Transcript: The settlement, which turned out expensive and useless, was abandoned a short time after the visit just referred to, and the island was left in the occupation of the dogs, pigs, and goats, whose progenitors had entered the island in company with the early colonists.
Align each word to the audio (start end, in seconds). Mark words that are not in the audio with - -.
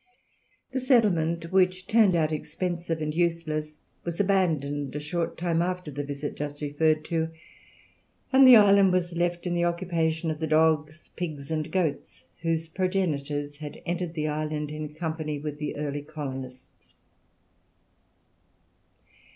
The 0.71 0.79
settlement, 0.79 1.51
which 1.51 1.85
turned 1.85 2.15
out 2.15 2.31
expensive 2.31 3.03
and 3.03 3.13
useless, 3.13 3.77
was 4.03 4.19
abandoned 4.19 4.95
a 4.95 4.99
short 4.99 5.37
time 5.37 5.61
after 5.61 5.91
the 5.91 6.03
visit 6.03 6.33
just 6.35 6.59
referred 6.59 7.05
to, 7.05 7.29
and 8.33 8.47
the 8.47 8.55
island 8.55 8.93
was 8.93 9.13
left 9.15 9.45
in 9.45 9.53
the 9.53 9.65
occupation 9.65 10.31
of 10.31 10.39
the 10.39 10.47
dogs, 10.47 11.11
pigs, 11.15 11.51
and 11.51 11.71
goats, 11.71 12.25
whose 12.41 12.67
progenitors 12.67 13.57
had 13.57 13.79
entered 13.85 14.15
the 14.15 14.27
island 14.27 14.71
in 14.71 14.95
company 14.95 15.37
with 15.37 15.59
the 15.59 15.75
early 15.77 16.01
colonists. 16.01 16.95